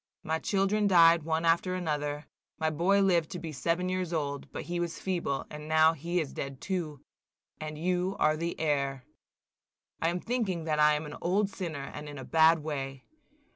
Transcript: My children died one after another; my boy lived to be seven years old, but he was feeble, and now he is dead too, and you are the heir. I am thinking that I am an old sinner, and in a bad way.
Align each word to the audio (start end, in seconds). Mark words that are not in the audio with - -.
My 0.23 0.39
children 0.39 0.87
died 0.87 1.21
one 1.21 1.45
after 1.45 1.75
another; 1.75 2.25
my 2.57 2.71
boy 2.71 3.03
lived 3.03 3.29
to 3.33 3.39
be 3.39 3.51
seven 3.51 3.87
years 3.87 4.11
old, 4.11 4.51
but 4.51 4.63
he 4.63 4.79
was 4.79 4.97
feeble, 4.97 5.45
and 5.51 5.67
now 5.67 5.93
he 5.93 6.19
is 6.19 6.33
dead 6.33 6.59
too, 6.59 7.01
and 7.59 7.77
you 7.77 8.15
are 8.17 8.35
the 8.35 8.59
heir. 8.59 9.05
I 10.01 10.09
am 10.09 10.19
thinking 10.19 10.63
that 10.63 10.79
I 10.79 10.95
am 10.95 11.05
an 11.05 11.17
old 11.21 11.51
sinner, 11.51 11.91
and 11.93 12.09
in 12.09 12.17
a 12.17 12.25
bad 12.25 12.63
way. 12.63 13.03